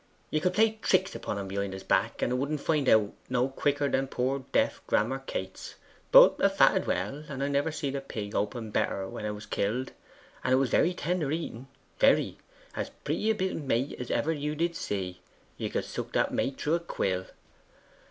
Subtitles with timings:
[0.31, 3.13] Ye could play tricks upon en behind his back, and a' wouldn't find it out
[3.29, 5.75] no quicker than poor deaf Grammer Cates.
[6.11, 9.45] But a' fatted well, and I never seed a pig open better when a' was
[9.45, 9.91] killed,
[10.43, 11.67] and 'a was very tender eating,
[11.99, 12.39] very;
[12.75, 15.21] as pretty a bit of mate as ever you see;
[15.57, 17.25] you could suck that mate through a quill.